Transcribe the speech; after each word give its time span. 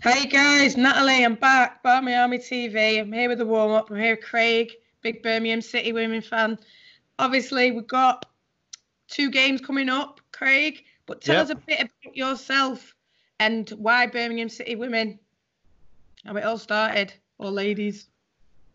Hey 0.00 0.26
guys, 0.26 0.76
Natalie, 0.76 1.24
I'm 1.24 1.34
back. 1.34 1.82
Barmy 1.82 2.14
Army 2.14 2.38
TV. 2.38 3.00
I'm 3.00 3.12
here 3.12 3.28
with 3.28 3.38
the 3.38 3.46
warm 3.46 3.72
up. 3.72 3.90
I'm 3.90 3.96
here 3.96 4.14
with 4.14 4.24
Craig, 4.24 4.72
big 5.02 5.22
Birmingham 5.22 5.60
City 5.60 5.92
women 5.92 6.22
fan. 6.22 6.58
Obviously, 7.18 7.72
we've 7.72 7.86
got 7.86 8.24
two 9.08 9.28
games 9.30 9.60
coming 9.60 9.88
up, 9.88 10.20
Craig. 10.30 10.84
But 11.06 11.20
tell 11.20 11.36
Yep. 11.36 11.44
us 11.44 11.50
a 11.50 11.54
bit 11.56 11.80
about 11.80 12.16
yourself 12.16 12.94
and 13.40 13.68
why 13.70 14.06
Birmingham 14.06 14.48
City 14.48 14.76
women. 14.76 15.18
How 16.24 16.36
it 16.36 16.44
all 16.44 16.58
started, 16.58 17.12
or 17.38 17.50
ladies. 17.50 18.08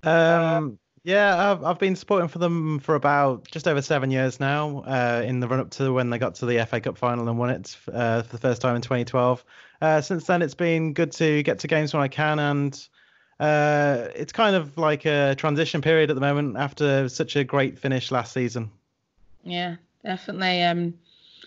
Um, 0.03 0.77
yeah, 1.03 1.51
I've, 1.51 1.63
I've 1.65 1.79
been 1.79 1.97
supporting 1.97 2.29
for 2.29 2.39
them 2.39 2.79
for 2.79 2.95
about 2.95 3.49
just 3.51 3.67
over 3.67 3.81
seven 3.81 4.09
years 4.09 4.39
now. 4.39 4.79
Uh, 4.87 5.21
in 5.25 5.41
the 5.41 5.47
run 5.49 5.59
up 5.59 5.69
to 5.71 5.91
when 5.91 6.09
they 6.09 6.17
got 6.17 6.35
to 6.35 6.45
the 6.45 6.65
FA 6.65 6.79
Cup 6.79 6.97
final 6.97 7.27
and 7.27 7.37
won 7.37 7.49
it 7.49 7.75
uh, 7.91 8.21
for 8.21 8.31
the 8.31 8.37
first 8.37 8.61
time 8.61 8.77
in 8.77 8.81
2012. 8.81 9.43
Uh, 9.81 9.99
since 9.99 10.25
then, 10.25 10.41
it's 10.41 10.55
been 10.55 10.93
good 10.93 11.11
to 11.13 11.43
get 11.43 11.59
to 11.59 11.67
games 11.67 11.93
when 11.93 12.01
I 12.01 12.07
can, 12.07 12.39
and 12.39 12.87
uh, 13.41 14.07
it's 14.15 14.31
kind 14.31 14.55
of 14.55 14.77
like 14.77 15.05
a 15.05 15.35
transition 15.35 15.81
period 15.81 16.09
at 16.09 16.15
the 16.15 16.21
moment 16.21 16.55
after 16.55 17.09
such 17.09 17.35
a 17.35 17.43
great 17.43 17.77
finish 17.77 18.09
last 18.09 18.31
season. 18.31 18.71
Yeah, 19.43 19.75
definitely. 20.05 20.63
Um, 20.63 20.93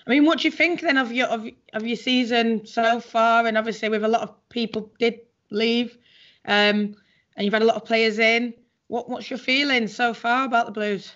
I 0.06 0.10
mean, 0.10 0.26
what 0.26 0.40
do 0.40 0.48
you 0.48 0.52
think 0.52 0.82
then 0.82 0.98
of 0.98 1.12
your 1.12 1.28
of, 1.28 1.48
of 1.72 1.86
your 1.86 1.96
season 1.96 2.66
so 2.66 3.00
far? 3.00 3.46
And 3.46 3.56
obviously, 3.56 3.88
with 3.88 4.04
a 4.04 4.08
lot 4.08 4.20
of 4.20 4.48
people 4.50 4.90
did 4.98 5.20
leave, 5.48 5.96
um, 6.44 6.94
and 7.36 7.44
you've 7.44 7.54
had 7.54 7.62
a 7.62 7.66
lot 7.66 7.76
of 7.76 7.86
players 7.86 8.18
in. 8.18 8.52
What 8.88 9.08
what's 9.08 9.30
your 9.30 9.38
feeling 9.38 9.88
so 9.88 10.14
far 10.14 10.44
about 10.44 10.66
the 10.66 10.72
Blues? 10.72 11.12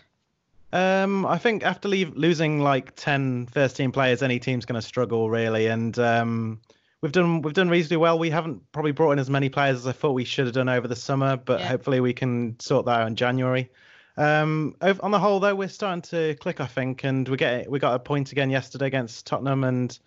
Um, 0.72 1.26
I 1.26 1.38
think 1.38 1.64
after 1.64 1.88
leave, 1.88 2.16
losing 2.16 2.60
like 2.60 2.94
10 2.94 3.46
first 3.46 3.76
team 3.76 3.90
players, 3.90 4.22
any 4.22 4.38
team's 4.38 4.64
going 4.66 4.80
to 4.80 4.86
struggle 4.86 5.28
really. 5.28 5.66
And 5.66 5.98
um, 5.98 6.60
we've 7.00 7.12
done 7.12 7.42
we've 7.42 7.54
done 7.54 7.68
reasonably 7.68 7.96
well. 7.98 8.18
We 8.18 8.30
haven't 8.30 8.70
probably 8.72 8.92
brought 8.92 9.12
in 9.12 9.18
as 9.18 9.30
many 9.30 9.48
players 9.48 9.78
as 9.78 9.86
I 9.86 9.92
thought 9.92 10.12
we 10.12 10.24
should 10.24 10.46
have 10.46 10.54
done 10.54 10.68
over 10.68 10.86
the 10.86 10.96
summer, 10.96 11.36
but 11.36 11.60
Yeah. 11.60 11.68
hopefully 11.68 12.00
we 12.00 12.12
can 12.12 12.58
sort 12.60 12.86
that 12.86 13.00
out 13.00 13.06
in 13.08 13.16
January. 13.16 13.70
Um, 14.16 14.76
on 14.82 15.10
the 15.12 15.18
whole, 15.18 15.40
though, 15.40 15.54
we're 15.54 15.68
starting 15.68 16.02
to 16.02 16.34
click, 16.40 16.60
I 16.60 16.66
think, 16.66 17.04
and 17.04 17.26
we 17.26 17.36
get 17.36 17.70
we 17.70 17.78
got 17.78 17.94
a 17.94 17.98
point 17.98 18.32
again 18.32 18.50
yesterday 18.50 18.86
against 18.86 19.26
Tottenham 19.26 19.64
and 19.64 19.98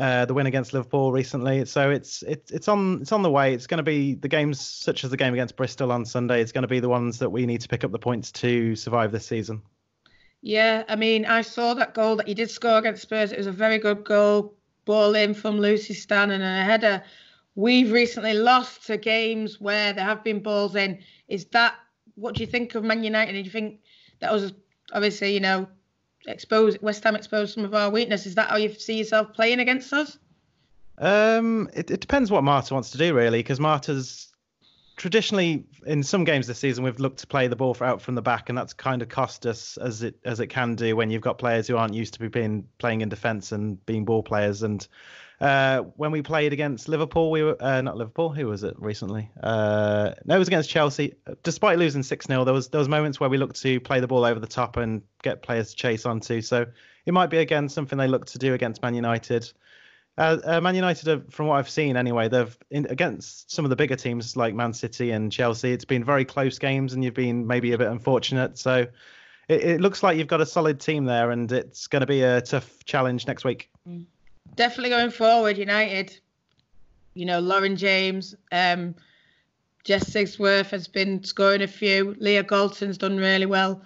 uh, 0.00 0.24
the 0.24 0.32
win 0.32 0.46
against 0.46 0.72
Liverpool 0.72 1.12
recently. 1.12 1.66
So 1.66 1.90
it's 1.90 2.22
it's 2.22 2.50
it's 2.50 2.68
on 2.68 3.02
it's 3.02 3.12
on 3.12 3.22
the 3.22 3.30
way. 3.30 3.52
It's 3.52 3.66
going 3.66 3.78
to 3.78 3.84
be 3.84 4.14
the 4.14 4.28
games 4.28 4.58
such 4.58 5.04
as 5.04 5.10
the 5.10 5.16
game 5.16 5.34
against 5.34 5.56
Bristol 5.56 5.92
on 5.92 6.06
Sunday. 6.06 6.40
It's 6.40 6.52
going 6.52 6.62
to 6.62 6.68
be 6.68 6.80
the 6.80 6.88
ones 6.88 7.18
that 7.18 7.28
we 7.28 7.44
need 7.44 7.60
to 7.60 7.68
pick 7.68 7.84
up 7.84 7.92
the 7.92 7.98
points 7.98 8.32
to 8.32 8.74
survive 8.74 9.12
this 9.12 9.26
season. 9.26 9.60
Yeah, 10.40 10.84
I 10.88 10.96
mean, 10.96 11.26
I 11.26 11.42
saw 11.42 11.74
that 11.74 11.92
goal 11.92 12.16
that 12.16 12.26
he 12.26 12.32
did 12.32 12.50
score 12.50 12.78
against 12.78 13.02
Spurs. 13.02 13.30
It 13.30 13.36
was 13.36 13.46
a 13.46 13.52
very 13.52 13.76
good 13.76 14.02
goal, 14.04 14.54
ball 14.86 15.14
in 15.14 15.34
from 15.34 15.58
Lucy 15.58 15.92
Stan 15.92 16.30
and 16.30 16.42
a 16.42 16.64
header. 16.64 17.04
We've 17.54 17.92
recently 17.92 18.32
lost 18.32 18.86
to 18.86 18.96
games 18.96 19.60
where 19.60 19.92
there 19.92 20.04
have 20.04 20.24
been 20.24 20.42
balls 20.42 20.76
in. 20.76 21.00
Is 21.28 21.44
that 21.52 21.74
what 22.14 22.34
do 22.34 22.42
you 22.42 22.46
think 22.46 22.74
of 22.74 22.84
Man 22.84 23.04
United? 23.04 23.32
Do 23.32 23.38
you 23.40 23.50
think 23.50 23.80
that 24.20 24.32
was 24.32 24.54
obviously, 24.94 25.34
you 25.34 25.40
know, 25.40 25.68
exposed 26.26 26.80
West 26.82 27.04
Ham 27.04 27.16
exposed 27.16 27.54
some 27.54 27.64
of 27.64 27.74
our 27.74 27.90
weakness? 27.90 28.26
Is 28.26 28.34
that 28.34 28.50
how 28.50 28.56
you 28.56 28.72
see 28.74 28.98
yourself 28.98 29.32
playing 29.32 29.60
against 29.60 29.92
us? 29.92 30.18
Um, 30.98 31.70
it, 31.74 31.90
it 31.90 32.00
depends 32.00 32.30
what 32.30 32.44
Marta 32.44 32.74
wants 32.74 32.90
to 32.90 32.98
do, 32.98 33.14
really, 33.14 33.38
because 33.38 33.58
Marta's 33.58 34.32
traditionally 35.00 35.64
in 35.86 36.02
some 36.02 36.24
games 36.24 36.46
this 36.46 36.58
season 36.58 36.84
we've 36.84 37.00
looked 37.00 37.20
to 37.20 37.26
play 37.26 37.46
the 37.46 37.56
ball 37.56 37.74
out 37.80 38.02
from 38.02 38.14
the 38.14 38.20
back, 38.20 38.50
and 38.50 38.58
that's 38.58 38.74
kind 38.74 39.00
of 39.00 39.08
cost 39.08 39.46
us 39.46 39.78
as 39.78 40.02
it 40.02 40.16
as 40.26 40.40
it 40.40 40.48
can 40.48 40.74
do 40.74 40.94
when 40.94 41.08
you've 41.08 41.22
got 41.22 41.38
players 41.38 41.66
who 41.66 41.78
aren't 41.78 41.94
used 41.94 42.12
to 42.12 42.20
be 42.20 42.28
being 42.28 42.68
playing 42.76 43.00
in 43.00 43.08
defence 43.08 43.50
and 43.50 43.84
being 43.86 44.04
ball 44.04 44.22
players. 44.22 44.62
And 44.62 44.86
uh, 45.40 45.80
when 45.96 46.10
we 46.10 46.20
played 46.20 46.52
against 46.52 46.86
Liverpool, 46.86 47.30
we 47.30 47.42
were 47.42 47.56
uh, 47.60 47.80
not 47.80 47.96
Liverpool. 47.96 48.28
Who 48.28 48.46
was 48.48 48.62
it 48.62 48.74
recently? 48.78 49.30
Uh, 49.42 50.12
no, 50.26 50.36
it 50.36 50.38
was 50.38 50.48
against 50.48 50.68
Chelsea. 50.68 51.14
Despite 51.42 51.78
losing 51.78 52.02
six 52.02 52.26
0 52.26 52.44
there 52.44 52.52
was 52.52 52.68
there 52.68 52.78
was 52.78 52.88
moments 52.88 53.18
where 53.18 53.30
we 53.30 53.38
looked 53.38 53.56
to 53.62 53.80
play 53.80 54.00
the 54.00 54.06
ball 54.06 54.26
over 54.26 54.38
the 54.38 54.46
top 54.46 54.76
and 54.76 55.00
get 55.22 55.42
players 55.42 55.70
to 55.70 55.76
chase 55.76 56.04
onto. 56.04 56.42
So 56.42 56.66
it 57.06 57.14
might 57.14 57.30
be 57.30 57.38
again 57.38 57.70
something 57.70 57.96
they 57.96 58.06
look 58.06 58.26
to 58.26 58.38
do 58.38 58.52
against 58.52 58.82
Man 58.82 58.94
United. 58.94 59.50
Uh, 60.18 60.38
uh, 60.44 60.60
Man 60.60 60.74
United, 60.74 61.08
are, 61.08 61.22
from 61.30 61.46
what 61.46 61.56
I've 61.56 61.70
seen 61.70 61.96
anyway, 61.96 62.28
they've 62.28 62.56
in, 62.70 62.86
against 62.90 63.50
some 63.50 63.64
of 63.64 63.70
the 63.70 63.76
bigger 63.76 63.96
teams 63.96 64.36
like 64.36 64.54
Man 64.54 64.72
City 64.72 65.12
and 65.12 65.32
Chelsea. 65.32 65.72
It's 65.72 65.84
been 65.84 66.04
very 66.04 66.24
close 66.24 66.58
games, 66.58 66.92
and 66.92 67.02
you've 67.02 67.14
been 67.14 67.46
maybe 67.46 67.72
a 67.72 67.78
bit 67.78 67.88
unfortunate. 67.88 68.58
So 68.58 68.86
it, 69.48 69.62
it 69.62 69.80
looks 69.80 70.02
like 70.02 70.18
you've 70.18 70.26
got 70.26 70.40
a 70.40 70.46
solid 70.46 70.80
team 70.80 71.04
there, 71.04 71.30
and 71.30 71.50
it's 71.50 71.86
going 71.86 72.00
to 72.00 72.06
be 72.06 72.22
a 72.22 72.40
tough 72.40 72.84
challenge 72.84 73.26
next 73.26 73.44
week. 73.44 73.70
Definitely 74.56 74.90
going 74.90 75.10
forward, 75.10 75.56
United. 75.56 76.18
You 77.14 77.26
know, 77.26 77.40
Lauren 77.40 77.76
James, 77.76 78.34
um, 78.52 78.94
Jess 79.84 80.10
Sigsworth 80.10 80.70
has 80.70 80.86
been 80.86 81.24
scoring 81.24 81.62
a 81.62 81.66
few. 81.66 82.14
Leah 82.18 82.44
Galton's 82.44 82.98
done 82.98 83.16
really 83.16 83.46
well. 83.46 83.82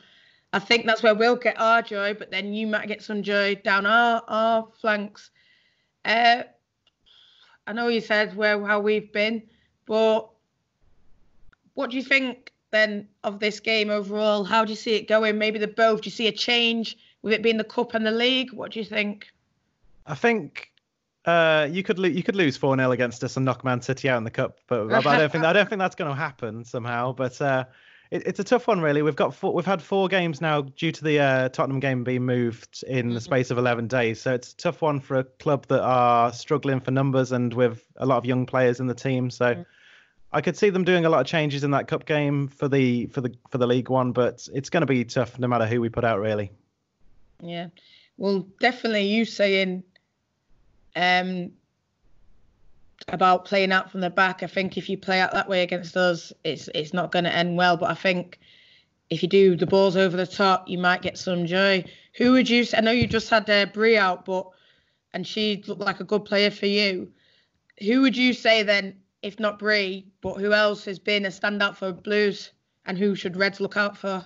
I 0.53 0.59
think 0.59 0.87
that's 0.87 1.03
where 1.03 1.15
we'll 1.15 1.37
get 1.37 1.61
our 1.61 1.83
joy, 1.83 2.15
but 2.15 2.31
then 2.31 2.53
you 2.53 2.67
might 2.67 2.87
get 2.87 3.03
some 3.03 3.23
joy 3.23 3.57
down 3.57 3.87
our, 3.87 4.23
our 4.29 4.69
flanks. 4.81 5.31
Uh, 6.05 6.43
I 7.67 7.73
know 7.73 7.89
you 7.89 8.01
said 8.01 8.37
where 8.37 8.65
how 8.65 8.81
we've 8.81 9.13
been, 9.13 9.43
but 9.87 10.29
what 11.75 11.91
do 11.91 11.97
you 11.97 12.03
think 12.03 12.53
then 12.71 13.09
of 13.23 13.41
this 13.41 13.61
game 13.61 13.91
overall? 13.91 14.45
How 14.45 14.65
do 14.65 14.71
you 14.71 14.77
see 14.77 14.95
it 14.95 15.09
going? 15.09 15.39
Maybe 15.39 15.59
the 15.59 15.69
both. 15.69 16.03
Do 16.03 16.09
you 16.09 16.13
see 16.13 16.29
a 16.29 16.33
change 16.33 16.97
with 17.23 17.33
it 17.33 17.43
being 17.43 17.57
the 17.57 17.65
cup 17.65 17.95
and 17.95 18.05
the 18.05 18.11
league? 18.11 18.53
What 18.53 18.73
do 18.73 18.79
you 18.81 18.85
think? 18.85 19.29
I 20.07 20.15
think 20.15 20.71
uh, 21.25 21.69
you 21.71 21.83
could 21.83 21.99
lo- 21.99 22.09
you 22.09 22.23
could 22.23 22.37
lose 22.37 22.57
four 22.57 22.77
0 22.77 22.91
against 22.91 23.25
us 23.25 23.37
and 23.37 23.45
knock 23.45 23.65
Man 23.65 23.81
City 23.81 24.09
out 24.09 24.19
in 24.19 24.25
the 24.25 24.31
cup, 24.31 24.59
but, 24.67 24.93
I 24.93 25.19
don't 25.19 25.33
think 25.33 25.45
I 25.45 25.53
don't 25.53 25.69
think 25.69 25.79
that's 25.79 25.95
going 25.95 26.11
to 26.11 26.17
happen 26.17 26.65
somehow. 26.65 27.13
But 27.13 27.41
uh, 27.41 27.65
it, 28.15 28.23
it's 28.27 28.41
a 28.41 28.45
tough 28.45 28.69
one, 28.69 28.81
really. 28.81 29.03
We've 29.03 29.17
got 29.17 29.35
four, 29.35 29.53
we've 29.53 29.67
had 29.67 29.83
four 29.83 30.09
games 30.09 30.41
now 30.41 30.63
due 30.63 30.93
to 30.93 31.05
the 31.05 31.19
uh, 31.19 31.49
Tottenham 31.49 31.81
game 31.81 32.05
being 32.05 32.25
moved 32.25 32.85
in 32.87 33.13
the 33.13 33.21
space 33.21 33.51
of 33.51 33.59
eleven 33.59 33.89
days, 33.89 34.21
so 34.21 34.33
it's 34.33 34.53
a 34.53 34.57
tough 34.57 34.81
one 34.81 35.01
for 35.01 35.19
a 35.19 35.25
club 35.25 35.67
that 35.67 35.83
are 35.83 36.33
struggling 36.33 36.81
for 36.81 36.93
numbers 36.93 37.33
and 37.33 37.53
with 37.53 37.85
a 37.97 38.07
lot 38.07 38.19
of 38.19 38.25
young 38.25 38.47
players 38.47 38.81
in 38.81 38.87
the 38.87 38.95
team. 38.95 39.31
So. 39.31 39.65
I 40.33 40.41
could 40.41 40.57
see 40.57 40.69
them 40.69 40.83
doing 40.83 41.05
a 41.05 41.09
lot 41.09 41.21
of 41.21 41.29
changes 41.29 41.63
in 41.63 41.71
that 41.71 41.87
cup 41.87 42.07
game 42.07 42.49
for 42.49 42.67
the 42.67 43.07
for 43.07 43.21
the 43.21 43.33
for 43.51 43.59
the 43.59 43.69
league 43.69 43.89
one, 43.89 44.11
but 44.11 44.49
it's 44.53 44.69
going 44.69 44.81
to 44.81 44.87
be 44.87 45.05
tough 45.05 45.39
no 45.39 45.47
matter 45.47 45.65
who 45.65 45.81
we 45.81 45.89
put 45.89 46.05
out, 46.05 46.19
really. 46.19 46.51
Yeah. 47.41 47.69
Well, 48.17 48.45
definitely 48.59 49.07
you 49.07 49.27
saying 49.27 49.85
um 50.97 51.53
about 53.09 53.45
playing 53.45 53.73
out 53.73 53.91
from 53.91 54.01
the 54.01 54.11
back. 54.11 54.43
I 54.43 54.47
think 54.47 54.77
if 54.77 54.89
you 54.89 54.97
play 54.97 55.21
out 55.21 55.33
that 55.33 55.49
way 55.49 55.63
against 55.63 55.97
us, 55.97 56.33
it's 56.45 56.69
it's 56.75 56.95
not 56.95 57.13
going 57.13 57.25
to 57.25 57.35
end 57.35 57.57
well. 57.57 57.77
But 57.77 57.91
I 57.91 57.95
think 57.95 58.39
if 59.11 59.23
you 59.23 59.29
do 59.29 59.57
the 59.57 59.67
balls 59.67 59.97
over 59.97 60.17
the 60.17 60.27
top, 60.27 60.69
you 60.69 60.79
might 60.79 61.03
get 61.03 61.19
some 61.19 61.47
joy. 61.47 61.85
Who 62.17 62.33
would 62.33 62.49
you? 62.49 62.65
I 62.75 62.81
know 62.81 62.91
you 62.91 63.07
just 63.07 63.31
had 63.31 63.49
uh, 63.49 63.67
Brie 63.67 63.97
out, 63.97 64.25
but 64.25 64.49
and 65.13 65.27
she 65.27 65.63
looked 65.67 65.81
like 65.81 66.01
a 66.01 66.05
good 66.05 66.25
player 66.25 66.51
for 66.51 66.67
you. 66.67 67.13
Who 67.81 68.03
would 68.03 68.17
you 68.17 68.33
say 68.33 68.63
then, 68.63 69.01
if 69.23 69.39
not 69.39 69.59
Brie, 69.59 70.07
but 70.21 70.35
who 70.35 70.53
else 70.53 70.85
has 70.85 70.99
been 70.99 71.25
a 71.25 71.29
standout 71.29 71.77
for 71.77 71.93
Blues, 71.93 72.51
and 72.87 72.99
who 72.99 73.15
should 73.15 73.37
Reds 73.37 73.61
look 73.61 73.77
out 73.77 73.97
for? 73.97 74.25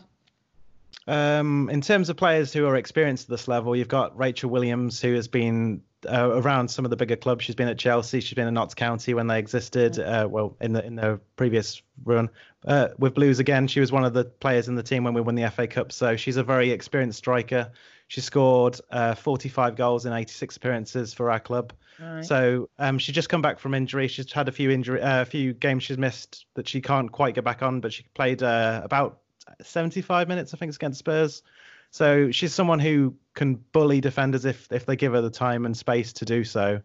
Um, 1.09 1.71
in 1.71 1.81
terms 1.81 2.11
of 2.11 2.19
players 2.19 2.53
who 2.53 2.67
are 2.67 2.77
experienced 2.77 3.25
at 3.25 3.31
this 3.31 3.49
level, 3.49 3.75
you've 3.75 3.89
got 3.89 4.17
Rachel 4.19 4.51
Williams, 4.51 5.01
who 5.01 5.15
has 5.15 5.27
been 5.27 5.83
uh, 6.07 6.31
around 6.31 6.69
some 6.69 6.85
of 6.85 6.91
the 6.91 6.97
bigger 6.97 7.17
clubs. 7.17 7.45
She's 7.45 7.55
been 7.55 7.69
at 7.69 7.79
Chelsea. 7.79 8.21
She's 8.21 8.35
been 8.35 8.47
at 8.47 8.53
Notts 8.53 8.75
County 8.75 9.15
when 9.15 9.27
they 9.27 9.39
existed. 9.39 9.99
Uh, 9.99 10.29
well, 10.31 10.55
in 10.61 10.75
the 10.75 10.85
in 10.85 10.97
the 10.97 11.19
previous 11.37 11.81
run 12.05 12.29
uh, 12.67 12.89
with 12.99 13.15
Blues 13.15 13.39
again, 13.39 13.69
she 13.69 13.81
was 13.81 13.91
one 13.91 14.05
of 14.05 14.13
the 14.13 14.25
players 14.25 14.69
in 14.69 14.75
the 14.75 14.83
team 14.83 15.03
when 15.03 15.15
we 15.15 15.23
won 15.23 15.35
the 15.35 15.51
FA 15.51 15.67
Cup. 15.67 15.93
So 15.93 16.17
she's 16.17 16.37
a 16.37 16.45
very 16.45 16.71
experienced 16.71 17.19
striker. 17.19 17.73
She 18.09 18.21
scored 18.21 18.79
uh, 18.91 19.15
45 19.15 19.77
goals 19.77 20.05
in 20.05 20.13
86 20.13 20.59
appearances 20.59 21.15
for 21.15 21.31
our 21.31 21.41
club. 21.41 21.72
Right. 21.99 22.25
So 22.25 22.69
um, 22.78 22.99
she's 22.99 23.15
just 23.15 23.28
come 23.28 23.43
back 23.43 23.59
from 23.59 23.75
injury. 23.75 24.09
She's 24.09 24.31
had 24.31 24.49
a 24.49 24.53
few 24.53 24.71
injury, 24.71 25.01
uh, 25.01 25.22
a 25.22 25.25
few 25.25 25.54
games 25.54 25.84
she's 25.84 25.99
missed 25.99 26.47
that 26.54 26.69
she 26.69 26.81
can't 26.81 27.11
quite 27.11 27.34
get 27.34 27.45
back 27.45 27.63
on. 27.63 27.81
But 27.81 27.93
she 27.95 28.04
played 28.15 28.43
uh, 28.43 28.83
about 28.84 29.21
75 29.62 30.28
minutes, 30.28 30.54
I 30.54 30.56
think, 30.56 30.74
against 30.74 30.98
Spurs. 30.98 31.42
So 31.91 32.30
she's 32.30 32.54
someone 32.54 32.78
who 32.78 33.15
can 33.34 33.54
bully 33.72 34.00
defenders 34.00 34.45
if 34.45 34.71
if 34.71 34.84
they 34.84 34.97
give 34.97 35.12
her 35.12 35.22
the 35.22 35.30
time 35.30 35.65
and 35.65 35.77
space 35.77 36.12
to 36.15 36.24
do 36.24 36.45
so. 36.45 36.83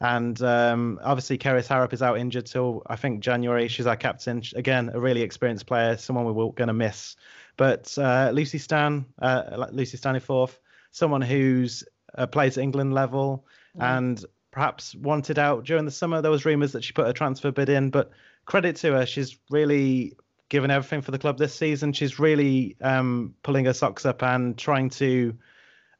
And 0.00 0.40
um, 0.42 1.00
obviously, 1.02 1.38
Kerys 1.38 1.66
Harrop 1.66 1.92
is 1.92 2.02
out 2.02 2.18
injured 2.18 2.46
till 2.46 2.82
I 2.86 2.96
think 2.96 3.20
January. 3.20 3.68
She's 3.68 3.86
our 3.86 3.96
captain. 3.96 4.42
Again, 4.54 4.90
a 4.94 5.00
really 5.00 5.22
experienced 5.22 5.66
player, 5.66 5.96
someone 5.96 6.24
we 6.24 6.32
were 6.32 6.52
going 6.52 6.68
to 6.68 6.74
miss. 6.74 7.16
But 7.56 7.96
uh, 7.98 8.30
Lucy 8.32 8.58
Stan, 8.58 9.06
uh, 9.20 9.66
Lucy 9.72 9.98
Staniforth, 9.98 10.56
someone 10.92 11.22
who's 11.22 11.82
uh, 12.16 12.26
plays 12.26 12.56
at 12.56 12.62
England 12.62 12.94
level 12.94 13.44
and 13.80 14.24
perhaps 14.52 14.94
wanted 14.94 15.38
out 15.38 15.64
during 15.64 15.84
the 15.84 15.90
summer. 15.90 16.22
There 16.22 16.30
was 16.30 16.44
rumours 16.44 16.72
that 16.72 16.84
she 16.84 16.92
put 16.92 17.08
a 17.08 17.12
transfer 17.12 17.50
bid 17.50 17.68
in, 17.68 17.90
but 17.90 18.10
credit 18.44 18.76
to 18.76 18.92
her, 18.92 19.06
she's 19.06 19.38
really 19.50 20.16
given 20.48 20.70
everything 20.70 21.02
for 21.02 21.10
the 21.10 21.18
club 21.18 21.38
this 21.38 21.54
season. 21.54 21.92
She's 21.92 22.18
really 22.18 22.76
um, 22.80 23.34
pulling 23.42 23.66
her 23.66 23.72
socks 23.72 24.06
up 24.06 24.22
and 24.22 24.56
trying 24.56 24.90
to 24.90 25.36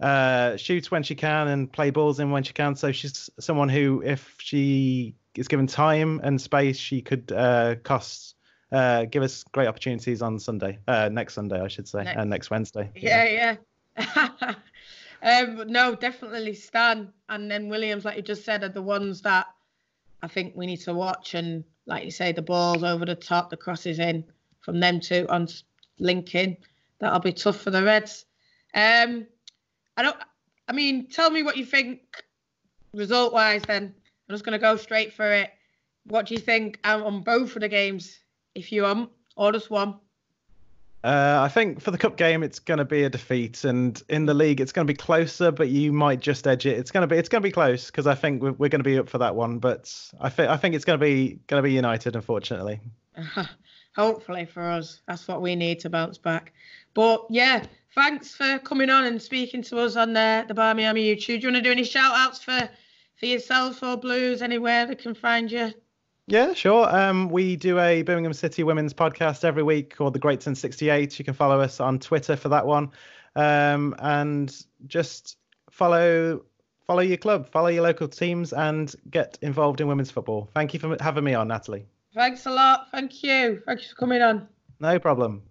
uh, 0.00 0.56
shoots 0.56 0.91
when 0.91 1.03
she 1.03 1.15
can 1.15 1.49
and 1.49 1.71
play 1.71 1.91
balls 1.91 2.21
in 2.21 2.31
when 2.31 2.43
she 2.43 2.53
can. 2.53 2.77
So 2.77 2.93
she's 2.93 3.29
someone 3.39 3.69
who, 3.69 4.03
if 4.05 4.37
she 4.39 5.15
is 5.37 5.49
given 5.49 5.67
time 5.67 6.21
and 6.23 6.41
space, 6.41 6.79
she 6.79 7.03
could 7.03 7.33
uh, 7.33 7.77
cost 7.83 8.37
uh, 8.71 9.06
give 9.06 9.23
us 9.23 9.45
great 9.45 9.67
opportunities 9.67 10.21
on 10.23 10.39
Sunday, 10.39 10.79
uh, 10.87 11.09
next 11.11 11.35
Sunday, 11.35 11.61
I 11.61 11.69
should 11.69 11.89
say, 11.89 12.05
Next- 12.05 12.19
and 12.19 12.31
next 12.31 12.50
Wednesday. 12.50 12.91
Yeah, 12.95 13.56
yeah. 13.97 14.55
um, 15.23 15.65
no, 15.67 15.95
definitely 15.95 16.55
Stan 16.55 17.12
and 17.29 17.50
then 17.50 17.69
Williams, 17.69 18.05
like 18.05 18.17
you 18.17 18.23
just 18.23 18.45
said, 18.45 18.62
are 18.62 18.69
the 18.69 18.83
ones 18.83 19.23
that 19.23 19.47
I 20.23 20.29
think 20.29 20.55
we 20.55 20.67
need 20.67 20.81
to 20.83 20.95
watch. 20.95 21.35
And 21.35 21.65
like 21.87 22.05
you 22.05 22.11
say, 22.11 22.33
the 22.33 22.43
balls 22.43 22.85
over 22.85 23.05
the 23.05 23.15
top, 23.15 23.50
the 23.50 23.56
crosses 23.56 23.99
in 23.99 24.25
from 24.69 24.81
them 24.81 25.00
two 25.00 25.25
on 25.31 25.49
linking. 25.99 26.55
That'll 26.99 27.20
be 27.20 27.32
tough 27.32 27.59
for 27.59 27.70
the 27.70 27.82
Reds. 27.82 28.26
Um, 28.75 29.26
I 29.97 30.03
don't. 30.03 30.17
I 30.69 30.75
mean, 30.75 31.09
tell 31.09 31.31
me 31.31 31.43
what 31.43 31.56
you 31.56 31.65
think 31.65 32.00
result 32.93 33.32
wise. 33.32 33.62
Then 33.62 33.94
I'm 34.29 34.35
just 34.35 34.44
going 34.44 34.53
to 34.53 34.59
go 34.59 34.76
straight 34.76 35.15
for 35.15 35.32
it. 35.32 35.50
What 36.05 36.26
do 36.26 36.35
you 36.35 36.41
think 36.41 36.79
um, 36.85 37.03
on 37.03 37.23
both 37.23 37.56
of 37.56 37.62
the 37.62 37.69
games, 37.69 38.19
if 38.55 38.70
you 38.70 38.82
want, 38.82 39.09
or 39.37 39.53
just 39.53 39.70
one? 39.70 39.94
Uh, 41.03 41.38
I 41.41 41.49
think 41.49 41.81
for 41.81 41.91
the 41.91 41.97
cup 41.97 42.19
game, 42.19 42.43
it's 42.43 42.59
going 42.59 42.76
to 42.76 42.85
be 42.85 43.05
a 43.05 43.09
defeat, 43.09 43.64
and 43.64 44.03
in 44.11 44.26
the 44.26 44.35
league, 44.35 44.61
it's 44.61 44.73
going 44.73 44.87
to 44.87 44.93
be 44.93 44.97
closer, 44.99 45.50
but 45.50 45.69
you 45.71 45.94
might 45.94 46.21
just 46.21 46.47
edge 46.47 46.67
it. 46.67 46.76
It's 46.76 46.91
going 46.91 47.03
to 47.03 47.06
be 47.06 47.17
it's 47.17 47.31
going 47.31 47.41
to 47.41 47.49
be 47.49 47.53
close 47.53 47.87
because 47.87 48.06
I 48.06 48.14
think 48.14 48.43
we're, 48.43 48.53
we're 48.53 48.69
going 48.69 48.81
to 48.81 48.91
be 48.91 48.99
up 48.99 49.09
for 49.09 49.17
that 49.17 49.35
one, 49.35 49.61
but 49.61 49.91
I 50.21 50.29
think 50.29 50.50
I 50.50 50.59
think 50.59 50.75
it's 50.75 50.85
going 50.85 50.99
to 50.99 51.03
be 51.03 51.38
going 51.47 51.62
to 51.62 51.67
be 51.67 51.73
United, 51.73 52.17
unfortunately. 52.17 52.81
Hopefully 53.96 54.44
for 54.44 54.62
us, 54.62 55.00
that's 55.08 55.26
what 55.26 55.43
we 55.43 55.56
need 55.56 55.81
to 55.81 55.90
bounce 55.90 56.19
back. 56.19 56.52
But 56.94 57.26
yeah, 57.31 57.64
thanks 57.94 58.35
for 58.35 58.58
coming 58.61 58.90
on 58.90 59.05
and 59.05 59.20
speaking 59.20 59.62
to 59.62 59.79
us 59.79 59.96
on 59.96 60.12
the 60.12 60.44
the 60.46 60.55
Barmy 60.55 60.87
Army 60.87 61.14
YouTube. 61.14 61.40
Do 61.40 61.49
you 61.49 61.52
want 61.52 61.56
to 61.56 61.62
do 61.62 61.73
any 61.73 61.85
shout 61.85 62.12
outs 62.14 62.43
for 62.43 62.69
for 63.17 63.26
yourself 63.26 63.82
or 63.82 63.96
Blues 63.96 64.43
anywhere 64.43 64.87
they 64.87 64.94
can 64.94 65.14
find 65.14 65.50
you? 65.50 65.73
Yeah, 66.26 66.52
sure. 66.52 66.94
Um, 66.94 67.31
we 67.31 67.56
do 67.56 67.79
a 67.79 68.02
Birmingham 68.02 68.35
City 68.35 68.62
women's 68.62 68.93
podcast 68.93 69.44
every 69.44 69.62
week 69.62 69.96
called 69.96 70.12
The 70.12 70.19
Greats 70.19 70.46
and 70.46 70.56
68. 70.56 71.19
You 71.19 71.25
can 71.25 71.32
follow 71.32 71.58
us 71.58 71.81
on 71.81 71.99
Twitter 71.99 72.37
for 72.37 72.50
that 72.50 72.67
one. 72.67 72.90
Um, 73.35 73.94
and 73.99 74.55
just 74.87 75.38
follow 75.70 76.44
follow 76.87 77.00
your 77.00 77.17
club, 77.17 77.49
follow 77.50 77.69
your 77.69 77.82
local 77.82 78.08
teams, 78.08 78.52
and 78.52 78.94
get 79.11 79.38
involved 79.43 79.81
in 79.81 79.88
women's 79.88 80.11
football. 80.11 80.50
Thank 80.55 80.75
you 80.75 80.81
for 80.81 80.96
having 81.00 81.25
me 81.25 81.35
on, 81.35 81.49
Natalie. 81.49 81.87
Thanks 82.14 82.46
a 82.46 82.50
lot. 82.50 82.88
Thank 82.90 83.22
you. 83.22 83.62
Thanks 83.66 83.90
for 83.90 83.96
coming 83.96 84.22
on. 84.22 84.49
No 84.81 84.99
problem. 84.99 85.43